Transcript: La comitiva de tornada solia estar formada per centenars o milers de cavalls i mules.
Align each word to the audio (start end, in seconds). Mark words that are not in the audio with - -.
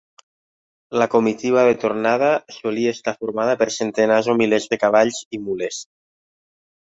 La 1.01 1.05
comitiva 1.15 1.65
de 1.67 1.75
tornada 1.83 2.29
solia 2.55 2.93
estar 2.97 3.13
formada 3.19 3.55
per 3.61 3.69
centenars 3.77 4.31
o 4.35 4.37
milers 4.41 4.67
de 4.73 4.81
cavalls 4.87 5.21
i 5.39 5.43
mules. 5.45 5.85